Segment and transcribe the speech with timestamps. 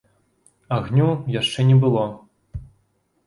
[0.77, 1.09] Агню
[1.41, 2.05] яшчэ не было.